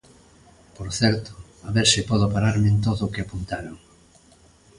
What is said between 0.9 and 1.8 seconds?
certo, a